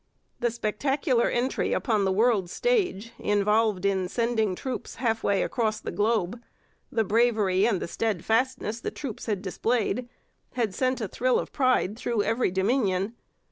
[0.39, 5.91] The spectacular entry upon the world's stage involved in sending troops half way across the
[5.91, 6.41] globe,
[6.91, 10.09] the bravery and the steadfastness the troops had displayed,
[10.53, 13.13] had sent a thrill of pride through every Dominion.